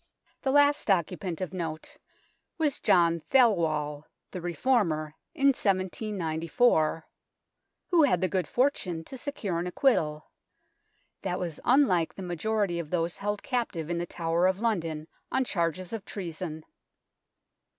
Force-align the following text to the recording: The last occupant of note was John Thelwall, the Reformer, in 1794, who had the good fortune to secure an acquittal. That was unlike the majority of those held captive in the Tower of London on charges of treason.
The 0.41 0.49
last 0.49 0.89
occupant 0.89 1.41
of 1.41 1.53
note 1.53 1.97
was 2.57 2.79
John 2.79 3.19
Thelwall, 3.19 4.05
the 4.31 4.41
Reformer, 4.41 5.13
in 5.35 5.49
1794, 5.49 7.05
who 7.91 8.01
had 8.01 8.19
the 8.19 8.27
good 8.27 8.47
fortune 8.47 9.03
to 9.03 9.15
secure 9.15 9.59
an 9.59 9.67
acquittal. 9.67 10.31
That 11.21 11.37
was 11.37 11.59
unlike 11.63 12.15
the 12.15 12.23
majority 12.23 12.79
of 12.79 12.89
those 12.89 13.19
held 13.19 13.43
captive 13.43 13.91
in 13.91 13.99
the 13.99 14.07
Tower 14.07 14.47
of 14.47 14.59
London 14.59 15.07
on 15.31 15.43
charges 15.43 15.93
of 15.93 16.03
treason. 16.03 16.65